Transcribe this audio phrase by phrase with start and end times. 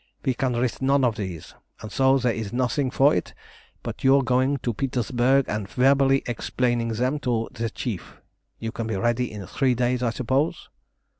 [0.25, 3.35] "We can risk none of these, and so there is nothing for it
[3.83, 8.19] but your going to Petersburg and verbally explaining them to the Chief.
[8.57, 10.69] You can be ready in three days, I suppose?"